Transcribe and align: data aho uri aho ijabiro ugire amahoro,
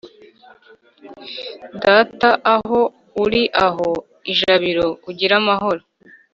data 1.83 2.29
aho 2.55 2.79
uri 3.23 3.43
aho 3.65 3.89
ijabiro 4.31 4.85
ugire 5.09 5.33
amahoro, 5.41 5.81